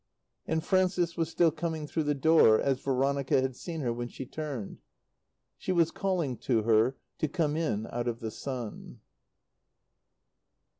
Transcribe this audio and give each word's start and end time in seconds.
And 0.47 0.63
Frances 0.65 1.15
was 1.15 1.29
still 1.29 1.51
coming 1.51 1.85
through 1.85 2.05
the 2.05 2.15
door 2.15 2.59
as 2.59 2.79
Veronica 2.79 3.39
had 3.39 3.55
seen 3.55 3.81
her 3.81 3.93
when 3.93 4.07
she 4.07 4.25
turned. 4.25 4.81
She 5.59 5.71
was 5.71 5.91
calling 5.91 6.37
to 6.37 6.63
her 6.63 6.97
to 7.19 7.27
come 7.27 7.55
in 7.55 7.85
out 7.85 8.07
of 8.07 8.19
the 8.19 8.31
sun. 8.31 8.99